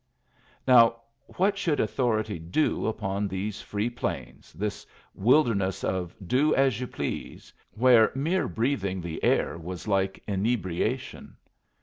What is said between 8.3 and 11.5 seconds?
breathing the air was like inebriation?